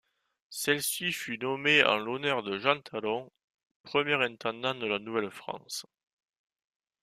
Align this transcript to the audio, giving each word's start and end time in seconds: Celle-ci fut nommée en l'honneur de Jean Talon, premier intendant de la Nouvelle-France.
Celle-ci 0.49 1.11
fut 1.11 1.37
nommée 1.37 1.83
en 1.83 1.97
l'honneur 1.99 2.41
de 2.41 2.57
Jean 2.57 2.81
Talon, 2.81 3.31
premier 3.83 4.13
intendant 4.15 4.73
de 4.73 4.87
la 4.87 4.97
Nouvelle-France. 4.97 5.85